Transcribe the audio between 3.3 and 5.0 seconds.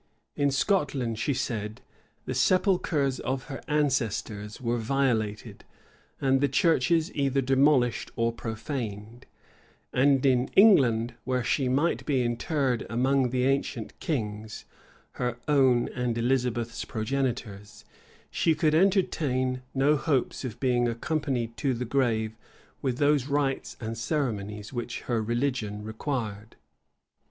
her ancestors were